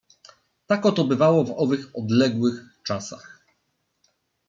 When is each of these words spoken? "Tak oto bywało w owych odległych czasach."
"Tak 0.67 0.85
oto 0.85 1.03
bywało 1.03 1.43
w 1.43 1.53
owych 1.61 1.91
odległych 1.97 2.61
czasach." 2.83 3.39